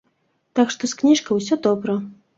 Так 0.59 0.73
што 0.75 0.89
з 0.93 0.97
кніжкай 1.01 1.39
усё 1.45 1.55
добра. 1.69 2.03